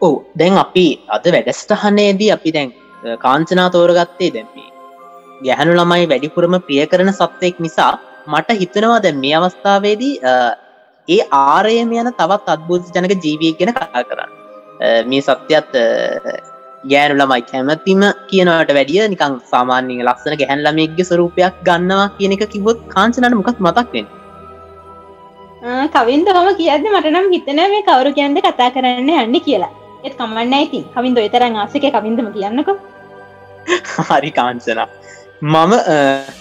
ඔවු. 0.01 0.17
දැන් 0.39 0.57
අපි 0.65 0.85
අද 1.15 1.25
වැඩස්ටහනේදී 1.35 2.31
අපි 2.37 2.49
දැන් 2.57 2.69
කාංචනා 3.25 3.69
තෝරගත්තේ 3.75 4.31
දැම්මේ 4.35 4.69
ගැහනු 5.45 5.73
ළමයි 5.79 6.09
වැඩිපුරම 6.11 6.55
ප්‍රිය 6.67 6.85
කරන 6.91 7.11
සත්වයෙක් 7.19 7.57
නිසා 7.65 7.93
මට 8.27 8.59
හිතනවා 8.61 8.99
දැ 9.05 9.15
මේ 9.23 9.35
අවස්ථාවේදී 9.39 10.13
ඒ 11.07 11.21
ආරයම 11.39 11.91
යන 12.01 12.09
තවත් 12.19 12.55
අත්බූත 12.55 12.93
ජනක 12.95 13.19
ජීවිය 13.25 13.53
ගෙන 13.59 13.73
කතා 13.75 14.03
කරන්න. 14.09 14.31
මේ 15.09 15.21
සත්‍යයත් 15.27 15.71
ගෑනු 16.91 17.15
ළමයි 17.19 17.43
කැමතිම 17.49 18.01
කියනවට 18.29 18.71
වැඩිය 18.77 19.03
නිකං 19.13 19.35
සාමාන්‍යෙන් 19.51 20.07
ලක්සන 20.07 20.39
ගැහැන් 20.41 20.63
ළමෙක්ගේ 20.65 21.07
ස්වරූපයක් 21.09 21.61
ගන්නවා 21.67 22.07
කියන 22.17 22.35
එක 22.37 22.45
කිවොත් 22.53 22.79
කාංචනට 22.95 23.37
මොකක් 23.39 23.61
මතක්වෙන් 23.67 24.07
කවින්ද 25.95 26.33
හම 26.35 26.49
කියද 26.59 26.87
මටනම් 26.87 27.29
හිතන 27.35 27.61
මේ 27.73 27.85
කවරු 27.89 28.17
කියන්ද 28.17 28.41
කතා 28.47 28.73
කරන්න 28.75 29.13
යන්න 29.17 29.39
කියලා. 29.47 29.73
එත් 30.03 30.13
කමන්න 30.17 30.53
ඇති 30.53 30.79
කවින්ද 30.93 31.17
එතරන් 31.19 31.57
ආසක 31.57 31.85
කවින්දම 31.95 32.27
කියන්නක. 32.35 32.69
හරි 34.09 34.31
කාංසනා 34.31 34.87
මම 35.43 35.73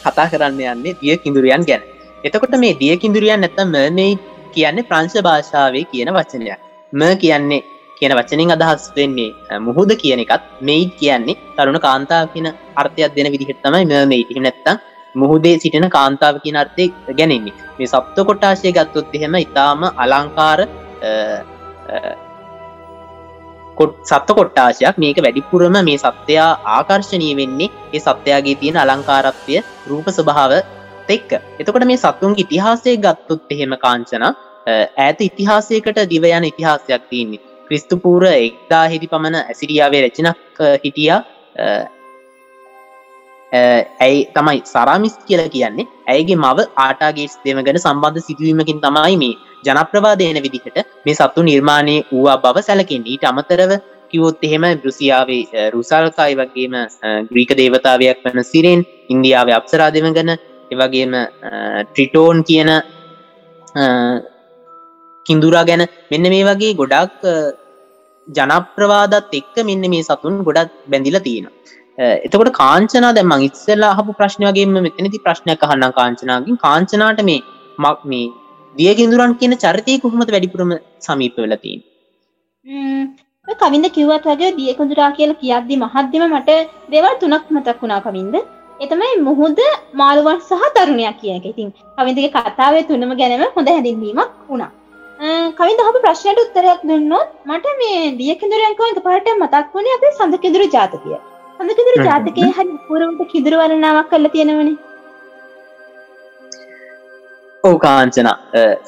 කතා 0.05 0.27
කරන්න 0.33 0.61
යන්නේ 0.67 0.95
දිය 1.01 1.17
කිඳුරියන් 1.17 1.65
ගැන. 1.65 1.83
එතකොට 2.25 2.55
මේ 2.63 2.79
දිය 2.81 2.95
කිඳුරියන් 2.97 3.41
නැතම 3.41 3.77
මේ 3.99 4.09
කියන්නේ 4.55 4.89
ප්‍රංශ 4.91 5.19
භාෂාවේ 5.27 5.85
කියන 5.85 6.11
වචනයක්. 6.17 6.59
ම 6.93 7.03
කියන්නේ 7.17 7.61
කියන 7.99 8.13
වචනින් 8.19 8.55
අදහස් 8.57 8.87
වෙන්නේ 8.97 9.59
මුහුද 9.61 9.93
කියන 10.03 10.23
එකත් 10.25 10.47
මෙයි 10.63 10.87
කියන්නේ 11.01 11.39
තරුණ 11.57 11.81
කාන්තාව 11.87 12.33
කියන 12.35 12.49
අර්ථයක් 12.77 13.13
දෙන 13.17 13.29
විදිහට 13.35 13.61
තමයි 13.65 13.85
මෙ 13.85 14.01
මෙයිටි 14.07 14.41
නැත්තම් 14.41 14.81
මුහුදේ 15.15 15.55
සිටින 15.59 15.89
කාන්තාව 15.91 16.41
කියන 16.45 16.57
අර්ථය 16.57 16.85
ගැනෙන්නේ. 17.11 17.55
මේ 17.77 17.93
සප්ත 17.93 18.17
කොටාශය 18.29 18.73
ගත්තොත් 18.73 19.15
එහෙම 19.17 19.35
ඉතාම 19.37 19.81
අලංකාර 19.97 20.61
සත්ත 24.03 24.37
කොට්ටාශයක් 24.39 24.97
මේක 24.99 25.19
වැඩිපුරම 25.25 25.77
මේ 25.85 25.99
සත්‍යයා 25.99 26.51
ආකර්ශණය 26.69 27.31
වෙන්නේ 27.37 27.71
ඒ 27.93 28.01
සත්‍යයාගේ 28.01 28.57
තියෙන 28.57 28.79
අලංකාරත්වය 28.79 29.57
රූප 29.89 30.09
ස්වභාව 30.11 30.53
එක්ක. 31.09 31.31
එතකොට 31.59 31.87
මේ 31.87 31.97
සත්තුන් 31.99 32.35
ඉතිහාසය 32.37 32.97
ගත්තොත් 32.99 33.55
එහෙම 33.55 33.77
කාංචන 33.79 34.27
ඇත 34.99 35.21
ඉතිහාසයකට 35.21 35.99
දිවයන 36.11 36.45
ඉතිහාසයක් 36.45 37.03
තියන්නේ. 37.11 37.41
ක්‍රිස්තුපූර 37.69 38.25
එක්දා 38.27 38.85
හිදි 38.89 39.07
පමණ 39.07 39.41
ඇසිරියාවේ 39.43 40.03
රචනක් 40.05 40.59
හිටිය. 40.85 41.11
ඇයි 43.53 44.19
තමයි 44.35 44.61
සරාමිස් 44.65 45.15
කියල 45.27 45.43
කියන්නේ. 45.49 45.87
ඇයගේ 46.07 46.37
මව 46.37 46.59
ආටාගේස් 46.79 47.39
දෙමගෙන 47.45 47.79
සම්බන්ධ 47.79 48.27
සිදුවීමකින් 48.27 48.81
තමයි 48.81 49.17
මේ 49.17 49.39
ජනප්‍රවාදයන 49.67 50.43
විදිහට 50.43 50.79
මේ 51.05 51.15
සත්තු 51.15 51.43
නිර්මාණය 51.43 51.97
වූවා 52.13 52.39
බව 52.39 52.63
සැලකින් 52.63 53.03
ඊට 53.05 53.25
අමතරව 53.25 53.73
කිවොත් 54.11 54.43
එහෙම 54.43 54.65
බෘසියාවේ 54.83 55.67
රුසල්කායි 55.75 56.39
වගේම 56.41 56.75
ග්‍රීක 57.31 57.53
දේවතාවයක් 57.59 58.25
වන 58.25 58.43
සිරෙන් 58.45 58.81
ඉන්දියාව 59.09 59.49
අප්සරා 59.51 59.91
දෙම 59.91 60.09
ගැන 60.13 60.33
එවගේම 60.71 61.15
ට්‍රිටෝන් 61.87 62.45
කියන 62.45 62.71
කින්දුරා 65.27 65.65
ගැන 65.65 65.83
මෙන්න 66.11 66.31
මේ 66.35 66.45
වගේ 66.49 66.73
ගොඩක් 66.75 67.23
ජනප්‍රවාදත් 68.29 69.33
එක්ක 69.33 69.57
මෙන්න 69.65 69.91
මේ 69.93 70.07
සතුන් 70.09 70.37
ගොඩක් 70.49 70.73
බැඳිල 70.91 71.19
තියෙන 71.21 71.49
එතකොට 71.99 72.53
කාංචනා 72.55 73.13
දැම 73.13 73.33
ඉස්සල්ලා 73.49 73.95
හපු 73.99 74.19
ප්‍රශ්නයගේම 74.21 74.77
මෙතනති 74.87 75.25
ප්‍රශ්නයක් 75.27 75.67
අහන්න 75.67 75.89
කාංචනාගින්. 75.99 76.61
කාංචනාට 76.67 77.23
මේ 77.31 77.41
මක් 77.79 77.99
මේ 78.05 78.27
දියගින්දුරන් 78.77 79.35
කියන 79.41 79.57
චරිතය 79.65 79.99
කොහොමද 80.05 80.33
වැඩිපුරම 80.35 80.73
සමීප 81.07 81.37
වෙලතින් 81.45 81.81
කවින්ද 83.59 83.87
කිව්වත් 83.97 84.27
වගේ 84.33 84.51
දියකුදුරා 84.59 85.11
කියල 85.19 85.33
කියද්දි 85.43 85.83
මහද්‍යම 85.85 86.25
මට 86.29 86.59
දෙවල් 86.93 87.15
තුනක් 87.23 87.55
මතක් 87.57 87.79
වුණා 87.83 88.03
කවින්ද 88.07 88.37
එතමයි 88.81 89.15
මුහුද 89.21 89.59
මාළුවන් 89.95 90.39
සහ 90.41 90.69
තරුණයක් 90.77 91.17
කියන 91.23 91.41
එක. 91.41 91.47
ඉතින් 91.53 91.73
කවින්දගේ 91.99 92.31
කතාවේ 92.37 92.85
තුනම 92.91 93.17
ගැනම 93.21 93.43
හොඳ 93.57 93.73
හැඳින්වීමක් 93.73 94.31
වුණා. 94.51 94.71
කවින්ද 95.59 95.83
හම 95.87 95.99
ප්‍රශ්නයට 96.05 96.45
උත්තරයක් 96.45 96.87
දුන්නොත් 96.91 97.35
මට 97.49 97.75
මේ 97.81 97.99
දියකිදුරයන්කෝ 98.21 98.93
එක 98.93 99.03
පාට 99.09 99.35
මතක් 99.35 99.67
වුණේ? 99.75 99.97
අපේ 99.99 100.15
සඳකිදුරු 100.15 100.71
ජාතකය. 100.77 101.19
සඳකිදුරු 101.61 102.05
ජාතකය 102.07 102.45
හරි 102.51 102.71
පුරුන්ට 102.87 103.21
කිදුරු 103.33 103.57
වරණාවක් 103.61 104.07
කල්ල 104.11 104.27
තියෙනවනේ. 104.29 104.77
ඕ 107.65 107.75
කාංචන. 107.79 108.29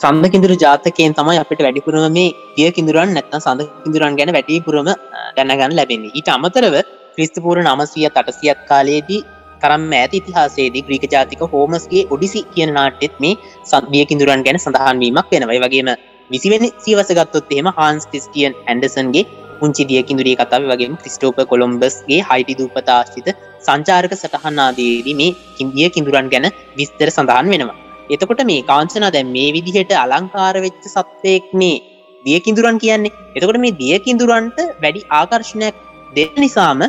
සඳ 0.02 0.31
කිදුරු 0.35 0.57
ජාතකයෙන් 0.57 1.17
තමයි 1.19 1.41
අපට 1.43 1.61
වැඩිපුරම 1.67 2.07
මේ 2.11 2.31
දිය 2.57 2.71
කිදුරන් 2.71 3.12
නැත්න 3.17 3.38
සඳ 3.41 3.69
කිදුරන් 3.83 4.17
ගැන 4.17 4.33
වැඩිපුරම 4.37 4.88
දැනගන්න 5.37 5.76
ලැබෙන්නේ. 5.79 6.12
ඊට 6.12 6.31
අමතරව 6.31 6.76
ක්‍රිස්තපූර 7.14 7.59
නමසිය 7.64 8.09
තටසියත් 8.09 8.62
කාලයේදී 8.71 9.21
තරම් 9.61 9.85
ඇති 9.95 10.23
ඉතිහාසේදී 10.23 10.85
ග්‍රීක 10.87 11.05
ජාතික 11.09 11.45
හෝමස්ගේ 11.52 12.07
ඔඩිසි 12.11 12.43
කියන 12.55 12.73
නාටෙත් 12.79 13.21
මේ 13.21 13.35
සන්දිය 13.67 14.05
කිදුරන් 14.07 14.47
ගැන 14.49 14.59
සඳහන්වීමක් 14.59 15.29
වෙනවයි 15.35 15.61
වගේම 15.64 15.93
විසිවෙන 16.31 16.64
සීවසගත්තොත් 16.85 17.52
එහෙම 17.52 17.71
හාන්ස් 17.79 18.05
ක්‍රිස්ටියන් 18.11 18.52
ඇන්ඩසන්ගේ 18.64 19.25
පුංචි 19.62 19.85
දියකිදුරිය 19.85 20.37
කතාව 20.37 20.69
වගේ 20.71 20.90
ක්‍රිස්ටෝප 20.97 21.38
කොළොම්බස්ගේ 21.45 22.21
හයිටි 22.23 22.59
දූපතාශ්චිත 22.59 23.28
සංචාරක 23.61 24.14
සටහනාදේදී 24.14 25.14
මේ 25.14 25.31
කින්දිය 25.57 25.88
කිදුරන් 25.90 26.28
ගැන 26.28 26.49
විස්තර 26.76 27.09
සඳහන් 27.11 27.52
වෙනවා. 27.52 27.78
එතකොට 28.11 28.42
මේ 28.45 28.61
කාංචනා 28.64 29.12
දැන් 29.12 29.28
මේ 29.28 29.49
විදිහට 29.52 29.95
අලංකාර 29.99 30.54
වෙච්ච 30.59 30.85
සත්වයෙක් 30.88 31.47
මේ 31.54 31.78
දියකිදුරන් 32.25 32.76
කියන්නේ. 32.78 33.14
එතකොට 33.37 33.59
මේ 33.59 33.78
දියකිදුරන්ට 33.78 34.59
වැඩි 34.83 35.09
ආකර්ශණයක් 35.12 35.75
දෙන්න 36.12 36.37
නිසාම 36.37 36.83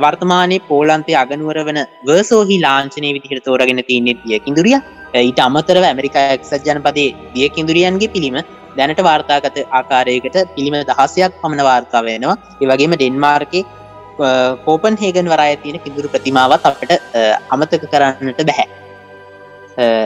වර්තමානය 0.00 0.56
පෝලන්තය 0.62 1.12
අගනුවර 1.14 1.58
වන 1.60 1.80
වර්සෝහි 2.08 2.56
ලාංචනය 2.60 3.08
විදිහට 3.12 3.44
තෝරගෙන 3.44 3.82
තියන්නේ 3.82 4.18
දියකිදුරිය 4.22 4.78
ඊට 5.20 5.40
අමතරව 5.40 5.84
ඇමරිකා 5.84 6.26
එක්සත් 6.34 6.66
ජනපදේ 6.66 7.08
දියකිදුරියන්ගේ 7.34 8.12
පිළිම 8.14 8.36
දැනට 8.76 9.00
වාර්තාගත 9.08 9.56
ආකාරයකට 9.78 10.36
පිළිම 10.54 10.76
දහසයක් 10.90 11.32
පමණ 11.42 11.64
වාර්තා 11.70 12.02
වෙනවා. 12.08 12.36
ඒවගේම 12.62 12.94
ඩෙන්මාර්කේ 12.96 13.64
කෝපන් 14.66 15.00
හේගන් 15.02 15.32
වරාය 15.32 15.56
තියෙන 15.62 15.82
කිදුරු 15.84 16.12
ප්‍රතිමාවත් 16.14 16.66
අපට 16.70 16.92
අමතක 17.54 17.84
කරන්නට 17.92 18.42
බැහැ. 18.50 18.68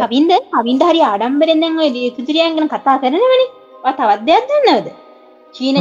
කවින්ද 0.05 0.33
කවින්ද 0.53 0.83
හරි 0.91 1.01
ආඩම්බරෙන් 1.03 1.65
දැන් 1.65 1.81
ඔය 1.85 1.91
ලියකුතුරියන් 1.97 2.57
ගැන 2.59 2.69
කතා 2.69 2.99
කරනවනේ. 3.03 3.49
තවත් 3.89 4.21
දෙයක් 4.29 4.47
දන්නවද? 4.51 4.89
චීන 5.55 5.77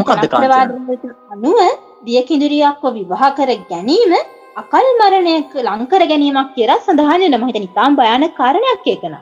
අනුව 1.33 1.59
දියකිදුරියක්ව 2.07 2.83
විවාහ 2.97 3.31
කර 3.37 3.51
ගැනීම 3.71 4.13
අකල් 4.61 4.85
මරණයක 4.99 5.53
ලංකර 5.63 6.03
ගැනීමක් 6.11 6.51
කියලා 6.55 6.83
සඳහන් 6.83 7.23
නමහිත 7.29 7.57
නිතාම් 7.63 7.97
භයාන 7.99 8.25
කාරණයක් 8.39 8.85
ඒකන 8.93 9.15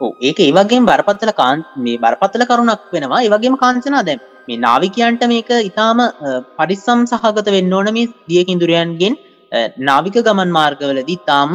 ඒක 0.00 0.38
ඒවගේ 0.38 0.80
බරපත්තල 0.82 1.32
කාන් 1.32 1.64
මේ 1.76 1.98
බරපත්තල 1.98 2.44
කරුණක් 2.44 2.82
වෙනවා. 2.92 3.20
ඒවගේම 3.20 3.56
කාංචනා 3.56 4.02
දැම් 4.08 4.20
මේ 4.48 4.58
නාවිකයන්ට 4.58 5.22
මේක 5.32 5.50
ඉතාම 5.62 5.98
පරිස්සම් 6.58 7.00
සහගත 7.06 7.48
වෙන්න 7.48 7.72
ඕන 7.72 7.90
මේ 7.92 8.12
දියකිදුරයන්ගෙන් 8.28 9.16
නාවික 9.80 10.18
ගමන් 10.20 10.50
මාර්ගවලදී 10.50 11.18
තාම 11.26 11.54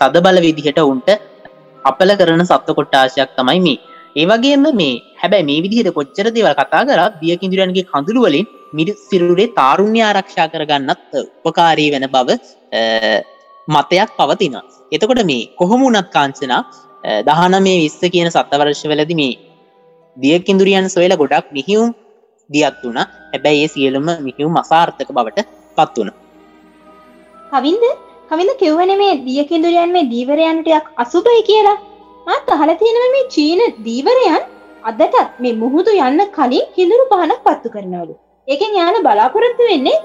තද 0.00 0.24
බල 0.26 0.40
විදිහට 0.46 0.82
උන්ට 0.84 1.08
අපල 1.84 2.10
කරන 2.20 2.44
සත්ව 2.44 2.76
කොට්ටාශයක් 2.78 3.32
තමයි 3.38 3.60
මේ. 3.60 3.78
ඒවගේම 4.16 4.66
මේ 4.74 5.00
හැබැයි 5.22 5.48
මේ 5.50 5.62
විදිහට 5.64 5.96
කොච්චර 5.98 6.26
දේවල් 6.36 6.54
කතා 6.54 6.82
කර 6.84 7.00
දියකිදුරන්ගේ 7.22 7.88
කඳුළුවලින් 7.92 8.46
මිරි 8.72 8.92
සිරුරේ 9.00 9.52
තාරුණ්‍ය 9.58 10.00
ආරක්ෂා 10.02 10.48
කරගන්නත් 10.52 11.20
උපකාරී 11.42 11.90
වෙන 11.94 12.06
බව 12.14 12.28
මතයක් 13.68 14.10
පවතින 14.18 14.56
එතකොට 14.92 15.22
මේ 15.24 15.48
කොහොමුණත් 15.58 16.08
කාංචනා 16.10 16.62
දහන 17.02 17.54
මේ 17.62 17.78
විස්ස 17.78 18.00
කියන 18.14 18.28
සත්තවර්ශ 18.30 18.84
වෙලදි 18.84 19.14
මේ 19.14 19.34
දියකිදුරියන් 20.16 20.86
සොයල 20.88 21.14
ගොඩක් 21.16 21.46
මිහිවුම් 21.50 21.90
දියත් 22.50 22.78
වුණ 22.84 23.00
හැබැයි 23.32 23.64
ඒ 23.64 23.72
සියලුම 23.74 24.08
මිහිවුම් 24.26 24.56
අසාර්ථක 24.56 25.10
බවට 25.10 25.46
පත් 25.76 25.94
වුණ. 25.96 26.10
කවින්ද? 27.52 27.84
කවිඳ 28.30 28.52
කිව්වන 28.58 28.92
මේ 28.98 29.14
දියකිදුරයන් 29.26 29.90
මේ 29.92 30.10
දීවරයන්ටයක් 30.12 30.86
අසුබයි 30.96 31.42
කියලා. 31.42 31.78
මත් 32.28 32.48
අහල 32.48 32.70
තියෙනව 32.74 33.06
මේ 33.14 33.30
චීන 33.34 33.60
දීවරයන් 33.86 34.42
අදටත් 34.84 35.40
මේ 35.40 35.54
මුහුදු 35.54 35.98
යන්න 36.00 36.22
කලින් 36.36 36.70
කිඳුරු 36.76 37.04
පහනක් 37.10 37.40
පත්තු 37.46 37.74
කරනවලු. 37.74 38.14
ඒකෙන් 38.48 38.78
යාන 38.80 39.02
බලාපොරොත්තු 39.02 39.68
වෙන්නේ 39.70 39.98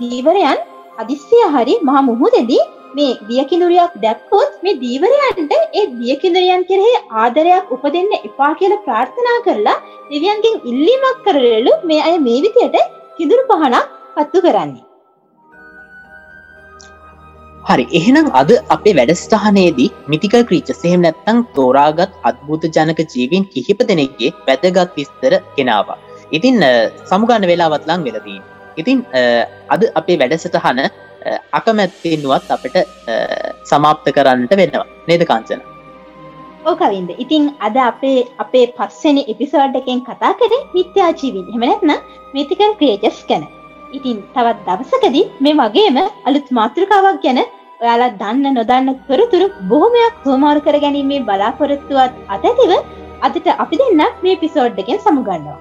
දීවරයන් 0.00 0.60
අදිස්සිය 0.98 1.44
හරි 1.54 1.74
මහ 1.80 2.04
මුහුදෙදී 2.10 2.62
මේ 2.94 3.12
දියකිදුරයක් 3.28 3.94
දැක්කොත් 4.04 4.52
මේ 4.64 4.78
දීවරයන්ට 4.82 5.52
ඒ 5.72 5.84
දියකිදුරයන් 5.98 6.62
කෙරෙහි 6.70 6.94
ආදරයක් 7.22 7.74
උපදෙන්න 7.76 8.14
එපා 8.20 8.52
කියල 8.60 8.74
ප්‍රාර්ථනා 8.86 9.40
කරලා 9.46 9.76
දෙවියන්ගෙන් 10.10 10.62
ඉල්ලීමක් 10.70 11.26
කරලු 11.26 11.74
මේ 11.84 12.00
අය 12.08 12.16
මේ 12.20 12.40
විතියට 12.46 12.80
කිදුරු 13.18 13.44
පහනක් 13.50 13.84
පත්තු 14.16 14.44
කරන්නේ 14.46 14.84
හරි 17.64 17.84
එහෙනම් 17.92 18.28
අද 18.34 18.50
අපේ 18.68 18.94
වැඩස්ටහනේදී 18.98 19.90
මිතික 20.08 20.34
ක්‍රීච 20.48 20.70
සහෙම 20.74 21.04
නැත්තං 21.04 21.38
තෝරාගත් 21.56 22.16
අත්භූත 22.30 22.64
ජනක 22.68 23.00
ජීවින් 23.12 23.44
කිහිප 23.52 23.80
දෙනෙක්ගේ 23.90 24.32
වැදගත් 24.48 24.96
විස්තර 24.96 25.34
කෙනවා. 25.56 25.98
ඉතින් 26.30 26.56
සමුගන්න 27.10 27.48
වෙලාවත් 27.50 27.86
ලං 27.88 28.04
වෙලදී. 28.08 28.40
ඉතින් 28.76 28.98
අද 29.74 29.82
අපේ 29.94 30.18
වැඩසටහන 30.18 30.80
අකමැත්තෙන්නුවත් 31.52 32.50
අපට 32.56 32.76
සමාප්ත 33.64 34.08
කරන්නට 34.16 34.54
වෙනවා 34.54 34.86
නේද 35.08 35.24
කාංචන 35.24 35.62
ඕකවින්ද 36.64 37.10
ඉතින් 37.18 37.48
අද 37.60 37.76
අපේ 37.84 38.18
අපේ 38.38 38.66
පස්සෙන 38.76 39.18
එපිසෝඩ් 39.24 39.80
එකෙන් 39.80 40.04
කතා 40.08 40.32
කරේ 40.34 40.62
මිත්‍යාජීවින් 40.76 41.48
හෙමනැත්න 41.54 41.92
මිතිකල් 42.34 42.78
ක්‍රේජස් 42.78 43.18
ගැන 43.30 43.48
ඉතින් 43.92 44.22
තවත් 44.34 44.60
දවසකදී 44.68 45.26
මේ 45.40 45.58
වගේම 45.60 45.98
අලුත් 46.24 46.48
මාතෘකාවක් 46.52 47.20
ගැන 47.24 47.40
ඔයාලා 47.80 48.10
දන්න 48.18 48.56
නොදන්න 48.56 48.88
තොරතුරු 49.08 49.46
බොහොමයක් 49.70 50.18
හෝමාරු 50.24 50.60
කර 50.60 50.76
ගැනීමේ 50.78 51.20
බලාපොරොත්තුවත් 51.22 52.18
අතැතිව 52.28 52.72
අදට 53.22 53.46
අපි 53.56 53.76
දෙන්න 53.80 54.02
මේ 54.22 54.36
පිසෝඩ්ඩකෙන් 54.36 54.98
සමුගන්නවා. 55.00 55.58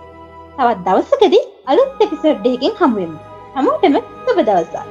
තවත් 0.58 0.80
දවසකදී 0.88 1.44
අලුත් 1.66 2.02
එපිසෝඩ්ඩයකින් 2.02 2.74
හමුවෙම. 2.80 3.14
හමුවටම 3.56 3.96
සුබ 4.26 4.42
දවසා. 4.42 4.86